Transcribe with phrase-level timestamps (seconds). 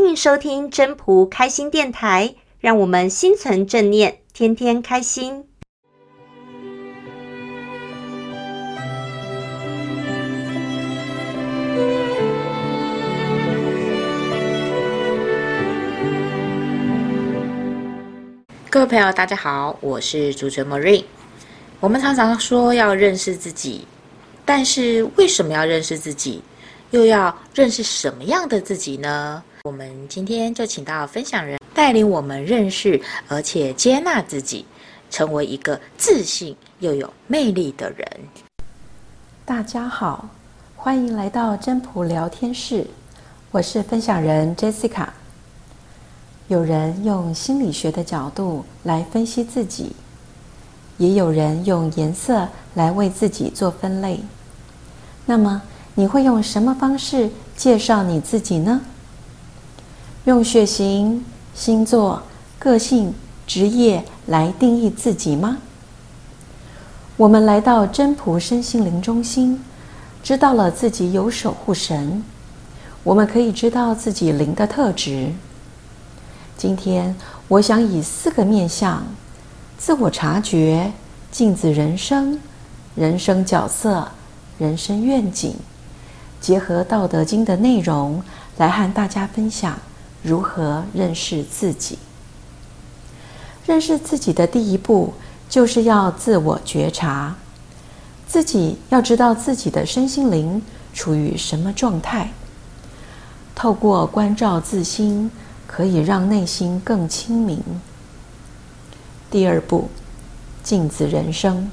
[0.00, 5.44] 欢迎收听真朴开心电台，让我们心存正念，天天开心。
[18.70, 21.04] 各位朋友，大家好，我是主持人 Marine。
[21.80, 23.84] 我们常常说要认识自己，
[24.44, 26.40] 但是为什么要认识自己？
[26.92, 29.42] 又要认识什么样的自己呢？
[29.68, 34.64] 我们今天就请到分享人带领我们认识，而且接纳自己，
[35.10, 38.08] 成为一个自信又有魅力的人。
[39.44, 40.26] 大家好，
[40.74, 42.86] 欢迎来到真朴聊天室，
[43.50, 45.08] 我是分享人 Jessica。
[46.46, 49.92] 有人用心理学的角度来分析自己，
[50.96, 54.18] 也有人用颜色来为自己做分类。
[55.26, 55.60] 那么，
[55.94, 58.80] 你会用什么方式介绍你自己呢？
[60.28, 61.24] 用血型、
[61.54, 62.22] 星座、
[62.58, 63.14] 个性、
[63.46, 65.56] 职业来定义自己吗？
[67.16, 69.64] 我们来到真普身心灵中心，
[70.22, 72.22] 知道了自己有守护神，
[73.02, 75.32] 我们可以知道自己灵的特质。
[76.58, 77.16] 今天，
[77.48, 79.06] 我想以四个面向：
[79.78, 80.92] 自我察觉、
[81.32, 82.38] 镜子人生、
[82.94, 84.06] 人生角色、
[84.58, 85.56] 人生愿景。
[86.38, 88.22] 结合《道德经》的内容
[88.58, 89.78] 来和大家分享
[90.22, 91.98] 如何认识自己。
[93.66, 95.14] 认识自己的第一步
[95.48, 97.36] 就是要自我觉察，
[98.26, 102.30] 自己要知道自己的身心灵处于什么状态。
[103.54, 105.30] 透过关照自心，
[105.66, 107.62] 可以让内心更清明。
[109.30, 109.88] 第二步，
[110.62, 111.70] 镜子人生，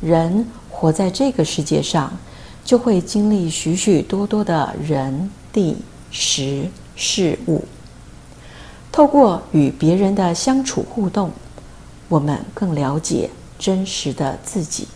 [0.00, 2.12] 人活在这个世界上。
[2.64, 5.78] 就会经历许许多多的人、地、
[6.12, 7.64] 时、事物。
[8.90, 11.30] 透过与别人的相处互动，
[12.08, 14.88] 我们更了解真实的自己。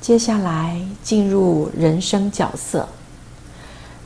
[0.00, 2.88] 接下来进入人生角色。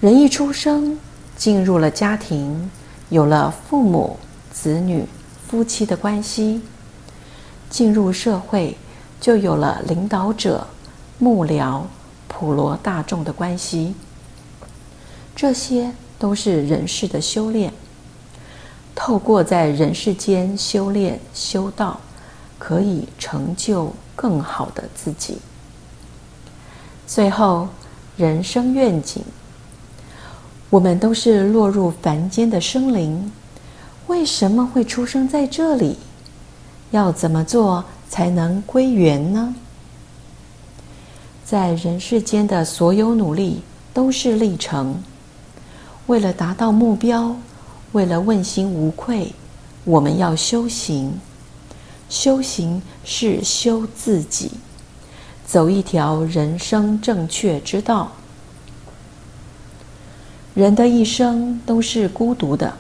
[0.01, 0.99] 人一出生，
[1.37, 2.71] 进入了家庭，
[3.11, 4.19] 有了父母、
[4.53, 5.05] 子女、
[5.49, 6.61] 夫妻的关系；
[7.71, 8.77] 进入社会，
[9.21, 10.67] 就有了领导者。
[11.17, 11.83] 幕僚、
[12.27, 13.95] 普罗大众的关系，
[15.35, 15.93] 这些
[16.25, 17.71] 都是人世的修炼。
[18.95, 22.01] 透过在人世间修炼修道，
[22.59, 25.37] 可以成就更好的自己。
[27.07, 27.69] 最后，
[28.17, 29.23] 人生愿景。
[30.71, 33.31] 我们都是落入凡间的生灵，
[34.07, 35.99] 为什么会出生在这里？
[36.91, 39.55] 要怎么做才能归元呢？
[41.45, 43.61] 在人世间的所有努力
[43.93, 45.03] 都是历程，
[46.07, 47.35] 为了达到目标，
[47.93, 49.33] 为了问心无愧，
[49.85, 51.19] 我们要修行。
[52.11, 54.51] 修行是修自己，
[55.47, 58.13] 走一条人生正确之道。
[60.53, 62.75] 人的一生都是孤独的，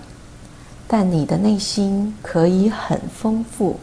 [0.87, 3.81] 但你的内心可以很丰富。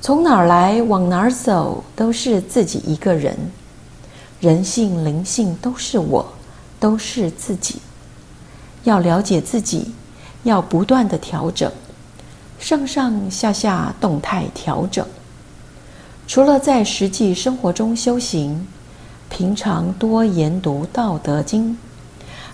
[0.00, 3.36] 从哪儿来，往哪儿走，都是自己一个人。
[4.40, 6.32] 人性、灵性都是我，
[6.80, 7.76] 都是自己。
[8.88, 9.92] 要了解自己，
[10.44, 11.70] 要不断的调整，
[12.58, 15.06] 上上下下动态调整。
[16.26, 18.66] 除了在实际生活中修行，
[19.28, 21.72] 平常多研读《道德经》，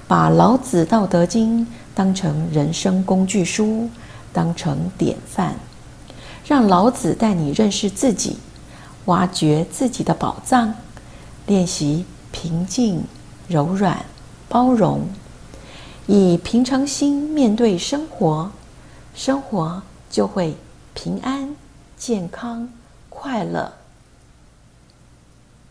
[0.08, 1.60] 把老子《道德经》
[1.94, 3.88] 当成人生工具书，
[4.32, 5.54] 当成典范，
[6.44, 8.38] 让老子带你认识自己，
[9.04, 10.74] 挖掘自己的宝藏。
[11.46, 13.04] 练习平静、
[13.46, 14.04] 柔软、
[14.48, 15.06] 包容，
[16.06, 18.50] 以平常心面对生活，
[19.14, 20.54] 生活就会
[20.92, 21.54] 平安、
[21.96, 22.68] 健康、
[23.08, 23.72] 快乐。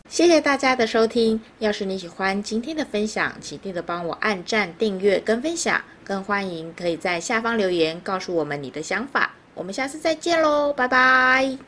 [0.08, 1.40] 谢谢大家的收听。
[1.58, 5.80] 要是你喜欢今天的分享，请记得帮我按赞、订阅跟分享。
[6.04, 9.30] 更欢迎可以在下方留言告诉我们你的想法。
[9.54, 11.64] 我们下次再见喽，拜拜。